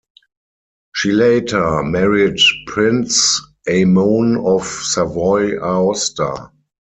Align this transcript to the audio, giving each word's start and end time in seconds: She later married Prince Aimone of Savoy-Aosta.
She 0.95 1.11
later 1.11 1.83
married 1.83 2.39
Prince 2.65 3.39
Aimone 3.67 4.43
of 4.43 4.65
Savoy-Aosta. 4.65 6.49